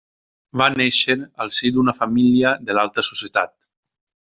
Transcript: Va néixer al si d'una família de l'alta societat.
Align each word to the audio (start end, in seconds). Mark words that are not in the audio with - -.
Va 0.61 0.69
néixer 0.77 1.17
al 1.45 1.53
si 1.59 1.73
d'una 1.77 1.95
família 2.01 2.57
de 2.71 2.79
l'alta 2.79 3.09
societat. 3.13 3.57